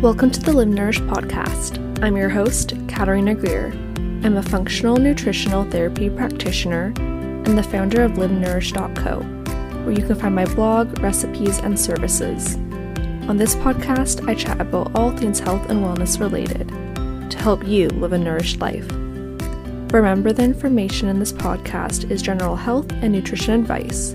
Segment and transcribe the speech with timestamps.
[0.00, 2.02] Welcome to the Live Nourished podcast.
[2.02, 3.66] I'm your host, Katarina Greer.
[4.24, 9.20] I'm a functional nutritional therapy practitioner and the founder of LiveNourished.co,
[9.84, 12.54] where you can find my blog, recipes, and services.
[13.28, 16.68] On this podcast, I chat about all things health and wellness related
[17.30, 18.90] to help you live a nourished life.
[19.92, 24.14] Remember, the information in this podcast is general health and nutrition advice.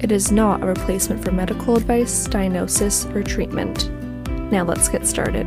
[0.00, 3.90] It is not a replacement for medical advice, diagnosis, or treatment.
[4.52, 5.44] Now let's get started.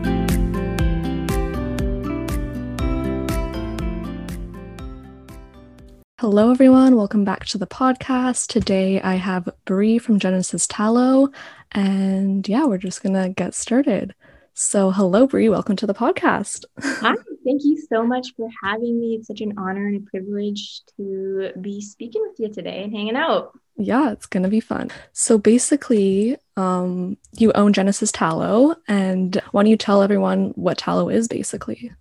[6.19, 6.97] Hello, everyone.
[6.97, 8.47] Welcome back to the podcast.
[8.47, 11.29] Today I have Brie from Genesis Tallow,
[11.71, 14.13] and yeah, we're just gonna get started.
[14.53, 15.47] So, hello, Brie.
[15.47, 16.65] Welcome to the podcast.
[16.81, 17.15] Hi.
[17.45, 19.15] Thank you so much for having me.
[19.15, 23.15] It's such an honor and a privilege to be speaking with you today and hanging
[23.15, 23.57] out.
[23.77, 24.91] Yeah, it's gonna be fun.
[25.13, 31.07] So basically, um, you own Genesis Tallow, and why don't you tell everyone what tallow
[31.07, 31.93] is, basically?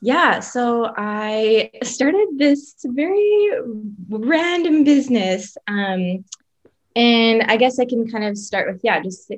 [0.00, 3.50] Yeah, so I started this very
[4.08, 6.24] random business, um,
[6.96, 9.30] and I guess I can kind of start with yeah, just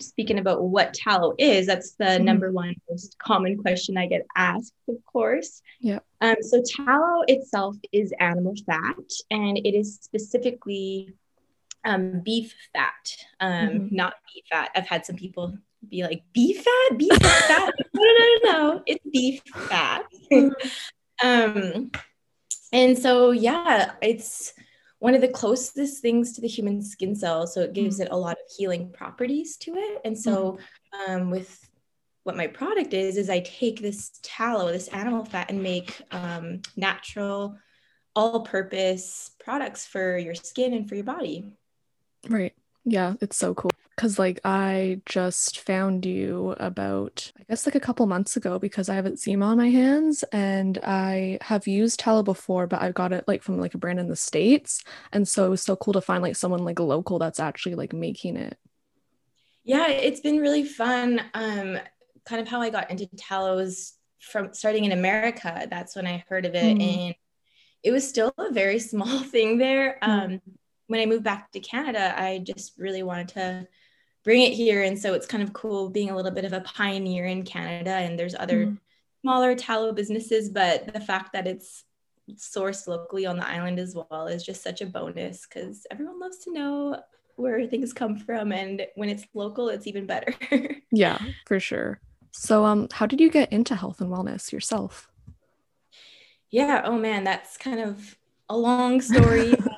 [0.00, 2.24] speaking about what tallow is, that's the mm-hmm.
[2.24, 5.62] number one most common question I get asked, of course.
[5.80, 6.00] Yeah.
[6.20, 8.96] Um, so tallow itself is animal fat,
[9.30, 11.14] and it is specifically
[11.84, 13.96] um, beef fat, um, mm-hmm.
[13.96, 14.70] not beef fat.
[14.74, 15.56] I've had some people
[15.88, 17.72] be like, beef fat, beef fat.
[17.94, 20.04] no, no, no, no, it's beef fat.
[20.32, 21.26] Mm-hmm.
[21.26, 21.90] um,
[22.72, 24.52] and so yeah, it's
[24.98, 27.46] one of the closest things to the human skin cell.
[27.46, 28.02] So it gives mm.
[28.04, 30.00] it a lot of healing properties to it.
[30.04, 30.58] And so
[30.92, 31.08] mm.
[31.08, 31.68] um, with
[32.24, 36.60] what my product is, is I take this tallow, this animal fat, and make um,
[36.76, 37.56] natural,
[38.14, 41.52] all purpose products for your skin and for your body.
[42.28, 42.54] Right.
[42.84, 43.70] Yeah, it's so cool.
[43.96, 48.88] Cause like I just found you about I guess like a couple months ago because
[48.88, 53.12] I have eczema on my hands and I have used tallow before, but I got
[53.12, 54.84] it like from like a brand in the States.
[55.12, 57.92] And so it was so cool to find like someone like local that's actually like
[57.92, 58.56] making it.
[59.64, 61.20] Yeah, it's been really fun.
[61.34, 61.78] Um
[62.24, 65.66] kind of how I got into tallows from starting in America.
[65.68, 66.78] That's when I heard of it.
[66.78, 66.82] Mm.
[66.82, 67.14] And
[67.82, 69.98] it was still a very small thing there.
[70.02, 70.40] Mm.
[70.88, 73.68] When I moved back to Canada, I just really wanted to
[74.24, 74.82] bring it here.
[74.82, 77.92] And so it's kind of cool being a little bit of a pioneer in Canada.
[77.92, 78.78] And there's other mm.
[79.22, 81.84] smaller tallow businesses, but the fact that it's
[82.34, 86.38] sourced locally on the island as well is just such a bonus because everyone loves
[86.38, 87.00] to know
[87.36, 88.52] where things come from.
[88.52, 90.34] And when it's local, it's even better.
[90.92, 92.00] yeah, for sure.
[92.32, 95.08] So, um, how did you get into health and wellness yourself?
[96.50, 96.82] Yeah.
[96.84, 98.16] Oh man, that's kind of
[98.48, 99.54] a long story.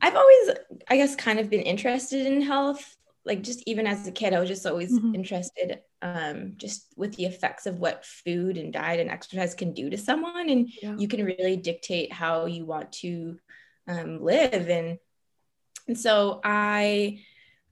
[0.00, 0.50] I've always,
[0.88, 2.96] I guess, kind of been interested in health
[3.26, 5.14] like just even as a kid i was just always mm-hmm.
[5.14, 9.90] interested um, just with the effects of what food and diet and exercise can do
[9.90, 10.94] to someone and yeah.
[10.96, 13.38] you can really dictate how you want to
[13.88, 14.98] um, live and
[15.88, 17.18] and so i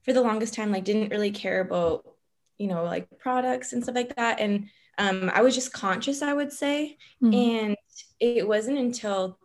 [0.03, 2.05] for the longest time like didn't really care about
[2.57, 6.33] you know like products and stuff like that and um, i was just conscious i
[6.33, 7.33] would say mm-hmm.
[7.33, 7.77] and
[8.19, 9.37] it wasn't until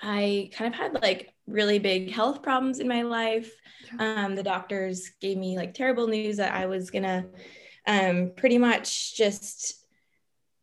[0.00, 3.50] i kind of had like really big health problems in my life
[3.98, 7.26] um, the doctors gave me like terrible news that I was gonna
[7.86, 9.84] um, pretty much just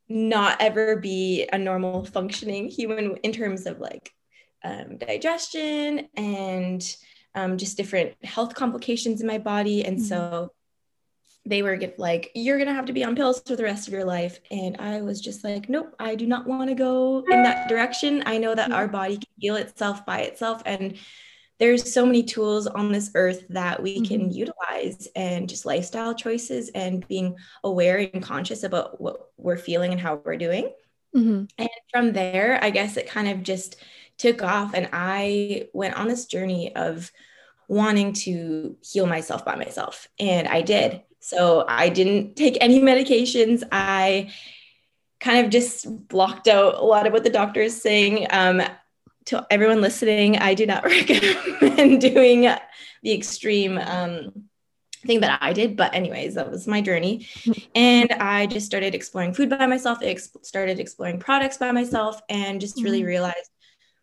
[0.10, 4.12] not ever be a normal functioning human in terms of like
[4.64, 6.96] um, digestion and
[7.36, 9.84] um, just different health complications in my body.
[9.84, 10.06] And mm-hmm.
[10.06, 10.54] so
[11.46, 13.88] they were get, like, you're going to have to be on pills for the rest
[13.88, 14.40] of your life.
[14.50, 18.24] And I was just like, nope, I do not want to go in that direction.
[18.26, 20.62] I know that our body can heal itself by itself.
[20.66, 20.98] And
[21.60, 24.06] there's so many tools on this earth that we mm-hmm.
[24.06, 29.92] can utilize and just lifestyle choices and being aware and conscious about what we're feeling
[29.92, 30.72] and how we're doing.
[31.16, 31.46] Mm-hmm.
[31.58, 33.76] And from there, I guess it kind of just
[34.18, 37.12] took off and I went on this journey of
[37.68, 40.08] wanting to heal myself by myself.
[40.20, 41.02] And I did.
[41.24, 43.64] So I didn't take any medications.
[43.72, 44.30] I
[45.22, 48.28] kind of just blocked out a lot of what the doctor is saying.
[48.30, 48.62] Um,
[49.28, 52.42] to everyone listening, I do not recommend doing
[53.04, 54.34] the extreme um,
[55.06, 55.78] thing that I did.
[55.78, 57.26] But, anyways, that was my journey.
[57.74, 62.60] And I just started exploring food by myself, ex- started exploring products by myself, and
[62.60, 63.08] just really mm-hmm.
[63.08, 63.50] realized,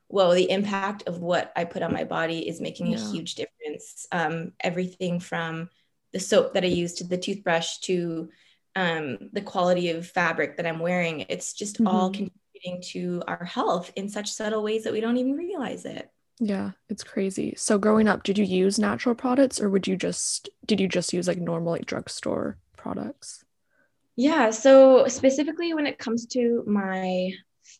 [0.09, 2.97] whoa, the impact of what I put on my body is making yeah.
[2.97, 4.07] a huge difference.
[4.11, 5.69] Um, everything from
[6.13, 8.31] the soap that I use to the toothbrush to
[8.77, 11.87] um, the quality of fabric that I'm wearing, it's just mm-hmm.
[11.87, 16.11] all contributing to our health in such subtle ways that we don't even realize it.
[16.39, 17.55] Yeah, it's crazy.
[17.57, 21.13] So growing up, did you use natural products or would you just did you just
[21.13, 23.45] use like normal like drugstore products?
[24.17, 24.51] Yeah.
[24.51, 27.31] So specifically when it comes to my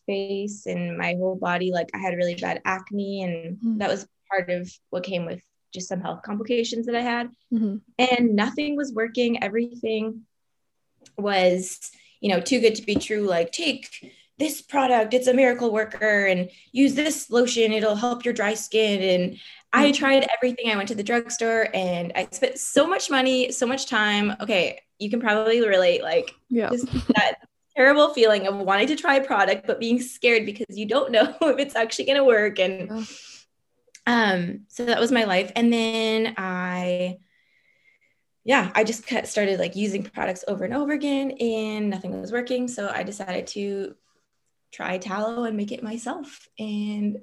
[0.05, 3.77] face and my whole body, like I had really bad acne, and mm-hmm.
[3.79, 5.41] that was part of what came with
[5.73, 7.29] just some health complications that I had.
[7.53, 7.77] Mm-hmm.
[7.97, 9.41] And nothing was working.
[9.43, 10.21] Everything
[11.17, 13.27] was, you know, too good to be true.
[13.27, 18.33] Like, take this product, it's a miracle worker, and use this lotion, it'll help your
[18.33, 19.01] dry skin.
[19.01, 19.37] And
[19.71, 19.93] I mm-hmm.
[19.93, 20.71] tried everything.
[20.71, 24.35] I went to the drugstore and I spent so much money, so much time.
[24.41, 26.69] Okay, you can probably relate, like, yeah.
[27.15, 27.35] that
[27.75, 31.35] terrible feeling of wanting to try a product, but being scared because you don't know
[31.41, 32.59] if it's actually going to work.
[32.59, 33.07] And.
[34.05, 35.51] Um, so that was my life.
[35.55, 37.19] And then I,
[38.43, 42.67] yeah, I just started like using products over and over again and nothing was working.
[42.67, 43.95] So I decided to
[44.71, 46.47] try tallow and make it myself.
[46.57, 47.19] And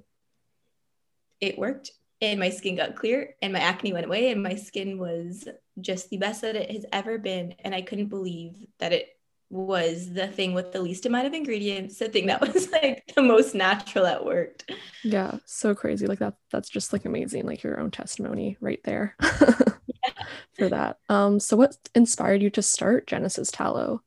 [1.41, 1.93] it worked.
[2.21, 5.47] And my skin got clear and my acne went away and my skin was
[5.81, 7.55] just the best that it has ever been.
[7.61, 9.09] And I couldn't believe that it
[9.51, 13.23] was the thing with the least amount of ingredients, the thing that was like the
[13.23, 14.71] most natural that worked.
[15.03, 16.07] Yeah, so crazy.
[16.07, 19.17] Like that that's just like amazing, like your own testimony right there
[20.59, 20.99] for that.
[21.09, 24.03] Um, so what inspired you to start Genesis Tallow?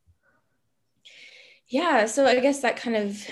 [1.68, 3.26] Yeah, so I guess that kind of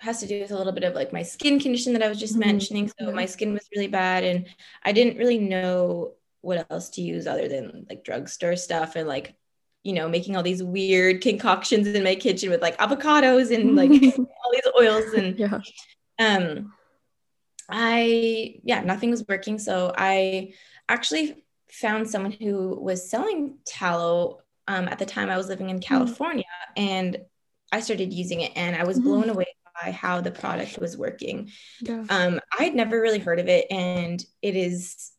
[0.00, 2.20] has to do with a little bit of like my skin condition that I was
[2.20, 2.48] just mm-hmm.
[2.48, 2.92] mentioning.
[2.98, 4.46] So my skin was really bad and
[4.84, 9.34] I didn't really know what else to use other than like drugstore stuff and like
[9.88, 13.90] you know, making all these weird concoctions in my kitchen with like avocados and like
[14.18, 15.60] all these oils and yeah.
[16.18, 16.74] um
[17.70, 19.58] I yeah, nothing was working.
[19.58, 20.52] So I
[20.90, 25.76] actually found someone who was selling tallow um, at the time I was living in
[25.76, 25.82] hmm.
[25.82, 26.44] California
[26.76, 26.82] mm.
[26.82, 27.18] and
[27.72, 29.04] I started using it and I was mm.
[29.04, 29.46] blown away
[29.82, 31.50] by how the product was working.
[31.80, 32.04] Yeah.
[32.10, 35.12] Um, I'd never really heard of it and it is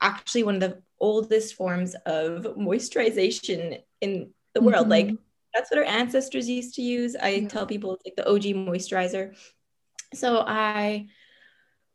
[0.00, 4.88] actually one of the oldest forms of moisturization in the world.
[4.88, 5.08] Mm-hmm.
[5.08, 5.10] Like
[5.54, 7.16] that's what our ancestors used to use.
[7.16, 7.48] I yeah.
[7.48, 9.36] tell people it's like the OG moisturizer.
[10.14, 11.06] So I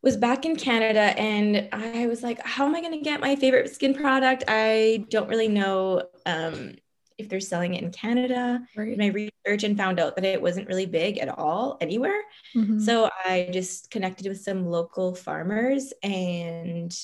[0.02, 3.36] was back in Canada and I was like, how am I going to get my
[3.36, 4.44] favorite skin product?
[4.48, 6.76] I don't really know um,
[7.18, 8.62] if they're selling it in Canada.
[8.76, 8.98] Right.
[8.98, 12.22] My research and found out that it wasn't really big at all anywhere.
[12.56, 12.80] Mm-hmm.
[12.80, 16.96] So I just connected with some local farmers and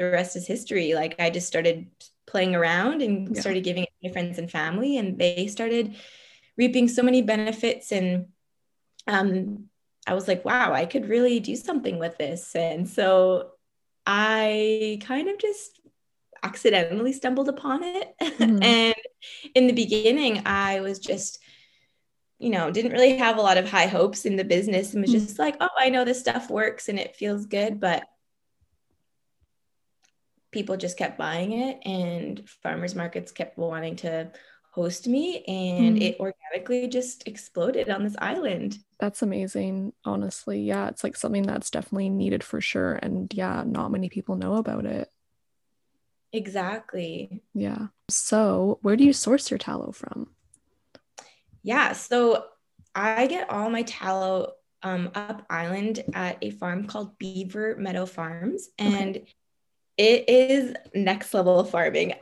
[0.00, 0.94] the rest is history.
[0.94, 1.86] Like I just started
[2.26, 3.40] playing around and yeah.
[3.40, 5.94] started giving it to my friends and family, and they started
[6.56, 7.92] reaping so many benefits.
[7.92, 8.28] And
[9.06, 9.66] um,
[10.06, 12.54] I was like, wow, I could really do something with this.
[12.56, 13.50] And so
[14.06, 15.80] I kind of just
[16.42, 18.14] accidentally stumbled upon it.
[18.40, 18.62] Mm-hmm.
[18.62, 18.94] and
[19.54, 21.40] in the beginning, I was just
[22.38, 25.10] you know, didn't really have a lot of high hopes in the business and was
[25.10, 25.26] mm-hmm.
[25.26, 27.78] just like, oh, I know this stuff works and it feels good.
[27.78, 28.04] But
[30.50, 34.30] people just kept buying it and farmers markets kept wanting to
[34.72, 36.02] host me and mm.
[36.02, 38.78] it organically just exploded on this island.
[38.98, 40.60] That's amazing honestly.
[40.60, 44.54] Yeah it's like something that's definitely needed for sure and yeah not many people know
[44.56, 45.08] about it.
[46.32, 47.42] Exactly.
[47.54, 47.88] Yeah.
[48.08, 50.30] So where do you source your tallow from?
[51.62, 52.44] Yeah so
[52.92, 58.70] i get all my tallow um, up island at a farm called beaver meadow farms
[58.78, 59.34] and okay
[60.00, 62.14] it is next level farming.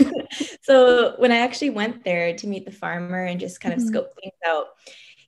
[0.62, 3.88] so when I actually went there to meet the farmer and just kind of mm-hmm.
[3.88, 4.66] scope things out,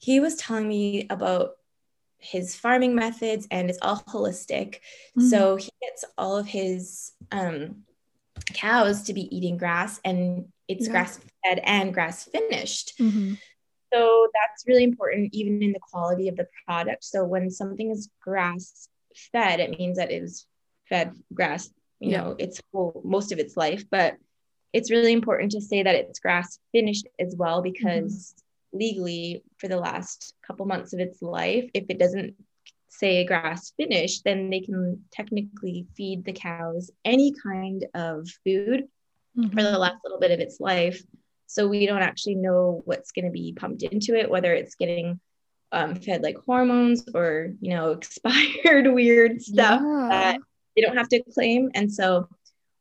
[0.00, 1.52] he was telling me about
[2.18, 4.80] his farming methods and it's all holistic.
[5.16, 5.28] Mm-hmm.
[5.28, 7.84] So he gets all of his um,
[8.52, 10.92] cows to be eating grass and it's yeah.
[10.92, 12.98] grass fed and grass finished.
[13.00, 13.34] Mm-hmm.
[13.94, 17.02] So that's really important, even in the quality of the product.
[17.02, 18.90] So when something is grass
[19.32, 20.44] fed, it means that it is
[20.86, 21.70] fed grass
[22.04, 22.22] you yeah.
[22.22, 24.16] know its whole most of its life but
[24.72, 28.78] it's really important to say that it's grass finished as well because mm-hmm.
[28.78, 32.34] legally for the last couple months of its life if it doesn't
[32.88, 38.84] say grass finished then they can technically feed the cows any kind of food
[39.36, 39.48] mm-hmm.
[39.48, 39.78] for the mm-hmm.
[39.78, 41.02] last little bit of its life
[41.46, 45.20] so we don't actually know what's going to be pumped into it whether it's getting
[45.72, 50.08] um, fed like hormones or you know expired weird stuff yeah.
[50.10, 50.40] that
[50.74, 51.70] they don't have to claim.
[51.74, 52.28] And so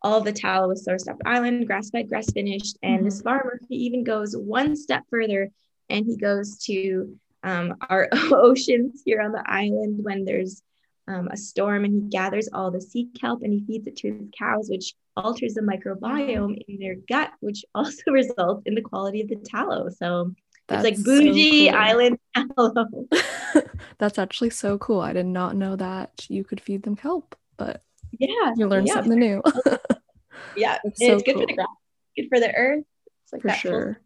[0.01, 2.77] all the tallow was sourced off island, grass fed, grass finished.
[2.83, 3.05] And mm-hmm.
[3.05, 5.49] this farmer, he even goes one step further
[5.89, 10.61] and he goes to um, our oceans here on the island when there's
[11.07, 14.13] um, a storm and he gathers all the sea kelp and he feeds it to
[14.13, 19.21] his cows, which alters the microbiome in their gut, which also results in the quality
[19.21, 19.89] of the tallow.
[19.89, 20.33] So
[20.67, 21.81] That's it's like bougie so cool.
[21.81, 23.07] island tallow.
[23.99, 25.01] That's actually so cool.
[25.01, 27.81] I did not know that you could feed them kelp but
[28.11, 28.95] yeah, you learn yeah.
[28.95, 29.41] something new.
[30.55, 31.41] yeah, it's, so it's good cool.
[31.41, 31.67] for the grass.
[32.15, 32.83] good for the earth.
[33.23, 33.99] It's like For that sure.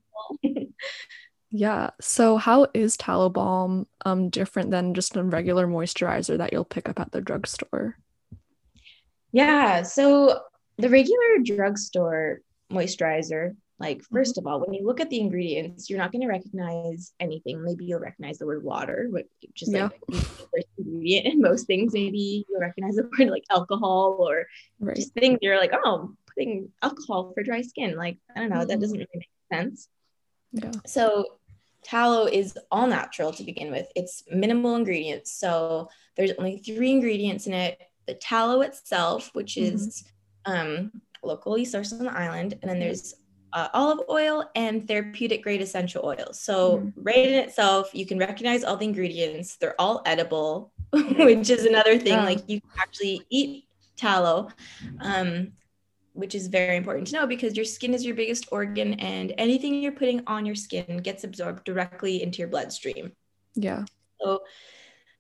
[1.50, 1.92] Yeah.
[2.01, 6.89] So how is tallow balm um different than just a regular moisturizer that you'll pick
[6.89, 7.98] up at the drugstore?
[9.32, 9.84] Yeah.
[9.84, 10.42] So
[10.77, 14.17] the regular drugstore moisturizer, like Mm-hmm.
[14.17, 17.63] 1st of all, when you look at the ingredients, you're not going to recognize anything.
[17.63, 19.27] Maybe you'll recognize the word water, which
[19.62, 19.84] is Yeah.
[19.84, 21.93] like the first ingredient in most things.
[21.93, 24.48] Maybe you'll recognize the word like alcohol or
[24.79, 24.96] Right.
[24.96, 27.96] just things you're like, oh, I'm putting alcohol for dry skin.
[27.96, 28.81] Like, I don't know, that Mhm.
[28.81, 29.89] doesn't really make sense.
[30.53, 30.72] Yeah.
[30.86, 31.38] So
[31.84, 33.88] tallow is all natural to begin with.
[33.96, 35.31] It's minimal ingredients.
[35.34, 37.79] So there's only three ingredients in it.
[38.07, 39.74] The tallow itself, which Mhm.
[39.74, 40.03] is
[40.46, 43.13] um, locally sourced on the island, and then there's
[43.58, 46.40] uh, olive oil and therapeutic grade essential oils.
[46.40, 46.94] So Mhm.
[46.96, 49.58] right in itself, you can recognize all the ingredients.
[49.58, 52.14] They're all edible, which is another thing.
[52.20, 52.24] Yeah.
[52.32, 54.50] Like you can actually eat tallow.
[55.00, 55.54] Um,
[56.14, 59.76] which is very important to know because your skin is your biggest organ and anything
[59.76, 63.12] you're putting on your skin gets absorbed directly into your bloodstream.
[63.54, 63.86] Yeah.
[64.20, 64.42] So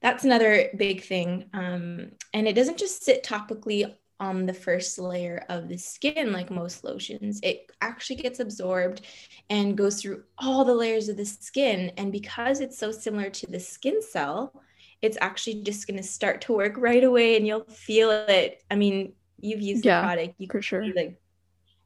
[0.01, 1.51] that's another big thing.
[1.53, 6.49] Um, and it doesn't just sit topically on the first layer of the skin like
[6.49, 7.39] most lotions.
[7.43, 9.01] It actually gets absorbed
[9.49, 11.91] and goes through all the layers of the skin.
[11.97, 14.53] And because it's so similar to the skin cell,
[15.01, 18.63] it's actually just going to start to work right away and you'll feel it.
[18.71, 20.93] I mean, you've used Yeah, the product, you For sure.
[20.95, 21.19] like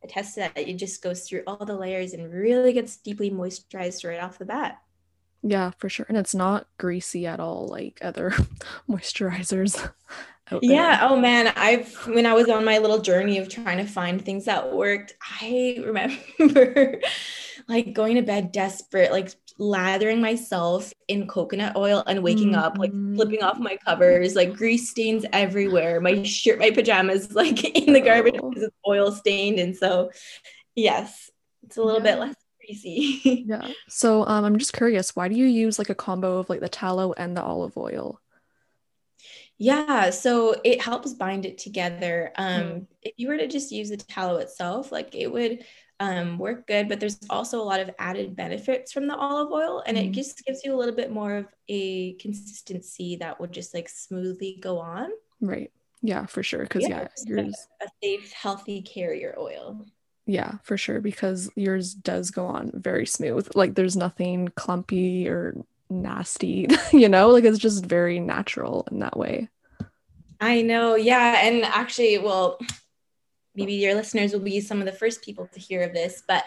[0.03, 0.57] attest to that.
[0.57, 4.45] It just goes through all the layers and really gets deeply moisturized right off the
[4.45, 4.77] bat.
[5.43, 6.05] Yeah, for sure.
[6.07, 8.31] And it's not greasy at all like other
[8.89, 9.91] moisturizers.
[10.61, 10.99] Yeah.
[11.01, 14.45] Oh man, I've when I was on my little journey of trying to find things
[14.45, 16.15] that worked, I remember
[17.67, 22.91] like going to bed desperate, like lathering myself in coconut oil and waking up, like
[22.91, 23.15] Mhm.
[23.15, 26.01] flipping off my covers, like grease stains everywhere.
[26.01, 28.49] My shirt, my pajamas, like in the garbage Oh.
[28.49, 29.59] because it's oil stained.
[29.59, 30.11] And so,
[30.75, 31.29] yes,
[31.63, 33.21] it's a little bit less greasy.
[33.47, 33.69] Yeah.
[33.89, 36.69] So um I'm just curious, why do you use like a combo of like the
[36.69, 38.20] tallow and the olive oil?
[39.63, 42.31] Yeah, so it helps bind it together.
[42.35, 42.87] Um, Mm.
[43.03, 45.63] if you were to just use the tallow itself, like it would
[45.99, 49.83] um, work good, but there's also a lot of added benefits from the olive oil,
[49.85, 50.13] and it Mhm.
[50.13, 54.57] just gives you a little bit more of a consistency that would just like smoothly
[54.59, 55.11] go on.
[55.39, 55.71] Right.
[56.01, 56.63] Yeah, for sure.
[56.63, 59.85] Because yeah, like yours a safe, healthy carrier oil.
[60.25, 61.01] yeah, for sure.
[61.01, 63.49] Because yours does go on very smooth.
[63.55, 65.55] Like there's nothing clumpy or
[65.91, 67.29] nasty, you know?
[67.29, 69.49] Like it's just very natural in that way.
[70.39, 72.59] I know, yeah, and actually, well,
[73.53, 76.43] maybe your listeners will be some of the first people to hear of this, but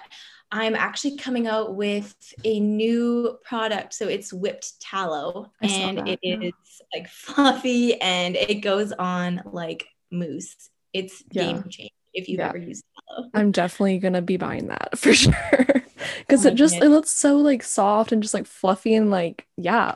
[0.51, 3.95] I'm actually coming out with a new product.
[3.95, 6.37] So it's whipped tallow, and that, it yeah.
[6.41, 10.71] is like fluffy and it goes on like mousse.
[10.93, 11.45] It's Yeah.
[11.45, 12.49] game changing if you've Yeah.
[12.49, 12.85] ever used.
[13.35, 15.35] I'm definitely gonna be buying that for sure.
[16.19, 19.47] Because Oh it just it looks so like soft and just like fluffy and like
[19.57, 19.95] yeah.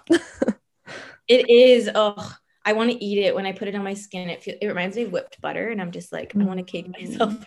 [1.29, 1.91] It is.
[1.95, 2.35] Oh,
[2.65, 4.31] I want to eat it when I put it on my skin.
[4.31, 6.65] It feel, it reminds me of whipped butter, and I'm just like, I want to
[6.65, 6.99] cake mm.
[6.99, 7.45] myself.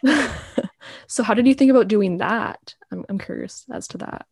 [1.07, 2.75] so how did you think about doing that?
[2.91, 4.25] I'm I'm curious as to that.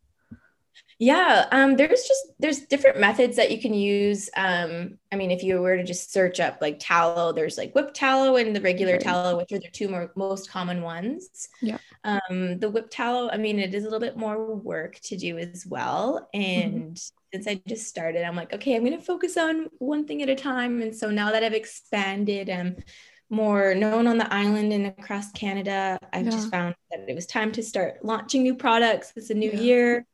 [1.01, 4.29] Yeah, um, there's just there's different methods that you can use.
[4.35, 7.95] Um, I mean, if you were to just search up like tallow, there's like whipped
[7.95, 8.99] tallow and the regular Right.
[8.99, 11.47] tallow, which are the two more, most common ones.
[11.61, 11.79] Yeah.
[12.03, 15.37] Um, the whipped tallow, I mean, it is a little bit more work to do
[15.37, 16.27] as well.
[16.33, 16.99] And
[17.33, 20.35] since I just started, I'm like, okay, I'm gonna focus on one thing at a
[20.35, 20.81] time.
[20.81, 22.83] And so now that I've expanded and
[23.29, 26.31] more known on the island and across Canada, I've Yeah.
[26.31, 29.13] just found that it was time to start launching new products.
[29.15, 29.59] It's a new Yeah.
[29.61, 30.05] year.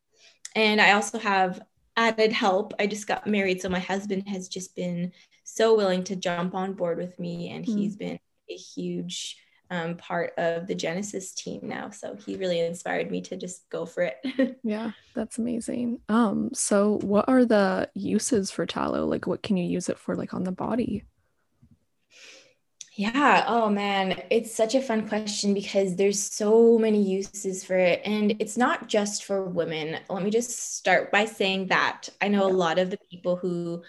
[0.56, 1.62] And I also have
[1.98, 2.74] added help.
[2.80, 5.12] I just got married, so my husband has just been
[5.44, 7.76] so willing to jump on board with me, and Mm.
[7.76, 8.20] he's been
[8.50, 9.38] a huge
[9.72, 11.90] um, part of the Genesis team now.
[11.90, 14.58] So he really inspired me to just go for it.
[14.64, 16.00] Yeah, that's amazing.
[16.10, 19.06] Um, so what are the uses for tallow?
[19.06, 21.04] Like what can you use it for like on the body?
[22.98, 23.44] Yeah.
[23.48, 28.02] Oh man, it's such a fun question because there's so many uses for it.
[28.06, 30.00] And it's not just for women.
[30.10, 33.84] Let me just start by saying that I know a lot of the people who,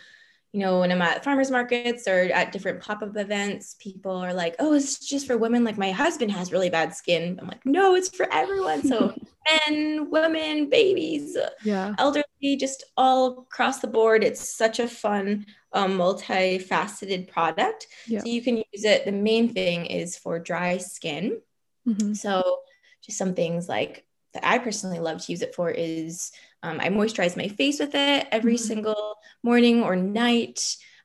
[0.56, 4.32] you know, when I'm at farmers markets or at different pop up events, people are
[4.32, 5.64] like, oh, it's just for women.
[5.64, 7.38] Like my husband has really bad skin.
[7.38, 8.82] I'm like, no, it's for everyone.
[8.82, 9.14] So
[9.68, 11.94] men, women, babies, Yeah.
[11.98, 14.25] elderly, just all across the board.
[14.25, 15.44] It's such a fun,
[15.75, 17.86] um, multifaceted product.
[18.06, 18.20] Yeah.
[18.20, 19.04] So you can use it.
[19.04, 21.38] The main thing is for dry skin.
[21.86, 22.16] Mhm.
[22.16, 22.60] So
[23.04, 26.32] just some things like that I personally love to use it for is
[26.66, 28.66] um, I moisturize my face with it every Mhm.
[28.70, 30.58] single morning or night.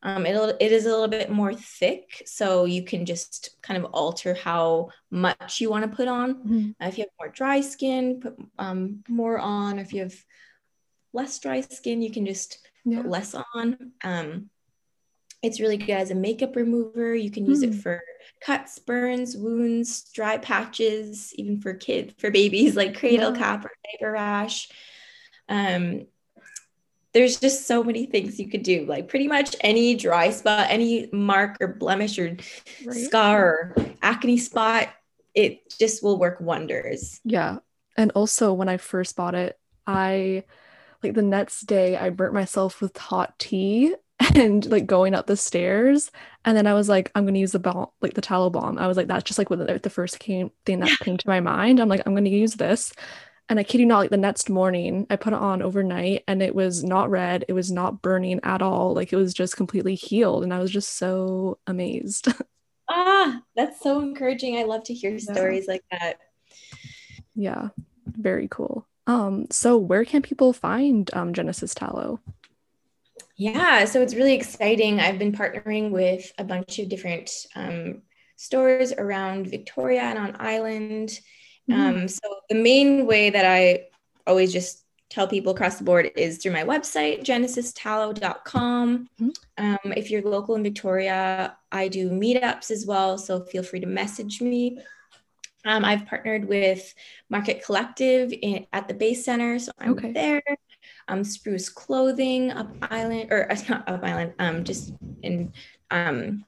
[0.04, 3.86] Um, it'll, it is a little bit more thick, so you can just kind of
[3.94, 6.30] alter how much you want to put on.
[6.36, 6.70] Mm-hmm.
[6.82, 9.78] Uh, if you have more dry skin, put um, more on.
[9.78, 10.16] Or if you have
[11.14, 13.02] less dry skin, you can just Yeah.
[13.02, 13.92] put less on.
[14.04, 14.50] Um,
[15.44, 17.16] it's really good as a makeup remover.
[17.16, 17.80] You can use it Hmm.
[17.80, 18.02] for
[18.42, 23.38] cuts, burns, wounds, dry patches, even for kids, for babies like cradle Yeah.
[23.38, 24.70] cap or diaper rash.
[25.52, 26.08] Um,
[27.14, 28.86] there's just so many things you could do.
[28.86, 32.38] Like pretty much any dry spot, any mark or blemish or
[32.86, 32.96] Right.
[32.96, 33.44] scar
[33.76, 34.90] or acne spot,
[35.36, 37.20] it just will work wonders.
[37.26, 37.60] Yeah.
[37.98, 40.46] And also when I first bought it, I
[41.04, 43.96] like the next day I burnt myself with hot tea
[44.36, 46.12] and like going up the stairs.
[46.46, 48.78] And then I was like, I'm gonna use the balm, like the tallow balm.
[48.78, 51.28] I was like, that's just like what the, the first came thing that came to
[51.28, 51.82] my mind.
[51.82, 52.94] I'm like, I'm gonna use this.
[53.52, 56.42] And I kid you not, like the next morning, I put it on overnight and
[56.42, 58.94] it was not red, it was not burning at all.
[58.94, 60.44] Like it was just completely healed.
[60.44, 62.30] And I was just so amazed.
[62.94, 64.58] Ah, that's so encouraging.
[64.58, 65.34] I love to hear Yeah.
[65.34, 66.16] stories like that.
[67.36, 67.70] yeah,
[68.06, 68.86] very cool.
[69.08, 72.20] Um, so where can people find um Genesis Tallow?
[73.38, 75.00] Yeah, so it's really exciting.
[75.00, 78.02] I've been partnering with a bunch of different um,
[78.36, 81.18] stores around Victoria and on Island.
[81.72, 82.02] Mhm.
[82.02, 83.88] Um, so the main way that I
[84.28, 89.10] always just tell people across the board is through my website, genesistallow.com.
[89.20, 89.34] Mhm.
[89.58, 93.88] Um, if you're local in Victoria, I do meetups as well, so feel free to
[93.88, 94.80] message me.
[95.64, 96.94] Um, I've partnered with
[97.30, 100.12] Market Collective in, at the Base Center, so I'm Okay.
[100.12, 100.42] there.
[101.08, 105.54] Um, Spruce Clothing up island, or uh, not up island, um, just in
[105.92, 106.46] um,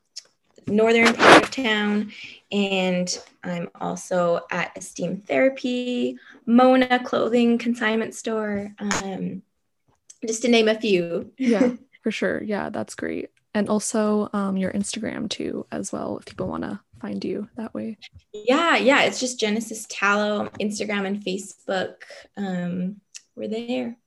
[0.67, 2.12] northern part of town.
[2.51, 9.41] And I'm also at Esteem Therapy, Mona Clothing Consignment Store, um,
[10.25, 11.32] just to name a few.
[11.38, 16.25] yeah for sure yeah that's great and also um your instagram too as well if
[16.25, 17.98] people want to find you that way
[18.33, 21.96] Yeah, yeah, it's just Genesis Tallow, Instagram and Facebook.
[22.37, 23.01] Um,
[23.35, 23.98] we're there.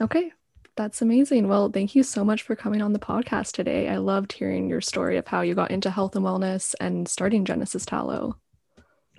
[0.00, 0.32] okay
[0.78, 4.32] that's amazing well thank you so much for coming on the podcast today i loved
[4.32, 8.34] hearing your story of how you got into health and wellness and starting genesis tallow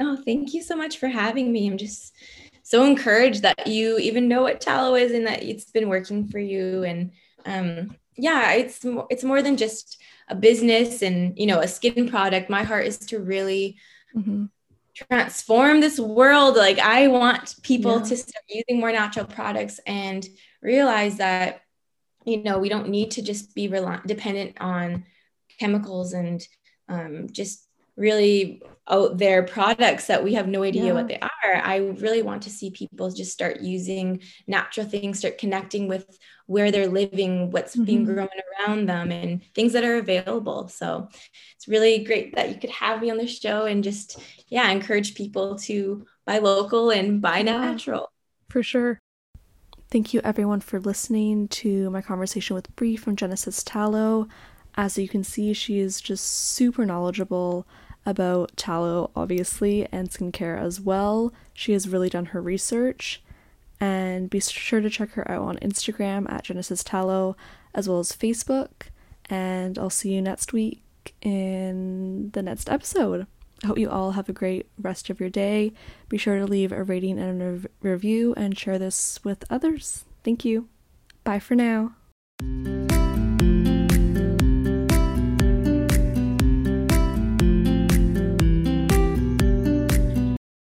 [0.02, 1.67] Oh, thank you so much for having me.
[1.67, 2.13] I'm just
[2.63, 6.39] so encouraged that you even know what tallow is and that it's been working for
[6.39, 6.86] you.
[6.86, 7.12] And
[7.45, 12.08] um, yeah, it's mo- it's more than just a business and you know a skin
[12.10, 12.50] product.
[12.50, 13.76] My heart is to really
[14.15, 14.50] Mhm.
[15.08, 16.56] Transform this world.
[16.56, 18.04] Like I want people Yeah.
[18.04, 20.26] to start using more natural products and
[20.62, 21.62] realize that
[22.26, 25.06] you know we don't need to just be rely- dependent on
[25.60, 26.46] chemicals and
[26.90, 27.66] um, just
[28.00, 30.94] really out there products that we have no idea Yeah.
[30.94, 31.30] what they are.
[31.64, 36.72] I really want to see people just start using natural things, start connecting with where
[36.72, 38.16] they're living, what's being Mhm.
[38.16, 38.30] grown
[38.68, 40.68] around them, and things that are available.
[40.70, 41.10] So
[41.56, 45.14] it's really great that you could have me on the show and just, yeah, encourage
[45.16, 48.12] people to buy local and buy natural.
[48.50, 49.00] For sure.
[49.92, 54.28] Thank you, everyone, for listening to my conversation with Bree from Genesis Tallow.
[54.76, 57.68] As you can see, she is just super knowledgeable
[58.06, 61.34] about tallow, obviously, and skincare as well.
[61.54, 63.22] She has really done her research.
[63.80, 67.38] And be sure to check her out on Instagram at Genesis Tallow
[67.74, 68.90] as well as Facebook.
[69.30, 70.82] And I'll see you next week
[71.22, 73.28] in the next episode.
[73.64, 75.74] I hope you all have a great rest of your day.
[76.08, 80.06] Be sure to leave a rating and a rev- review and share this with others.
[80.24, 80.68] Thank you.
[81.24, 81.96] Bye for now.